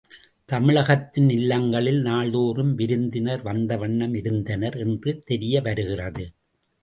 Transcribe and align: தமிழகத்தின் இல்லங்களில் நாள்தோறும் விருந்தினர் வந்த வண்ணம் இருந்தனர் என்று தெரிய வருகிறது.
தமிழகத்தின் 0.49 1.27
இல்லங்களில் 1.29 1.99
நாள்தோறும் 2.01 2.71
விருந்தினர் 2.75 3.41
வந்த 3.41 3.77
வண்ணம் 3.77 4.13
இருந்தனர் 4.13 4.77
என்று 4.77 5.21
தெரிய 5.23 5.61
வருகிறது. 5.61 6.25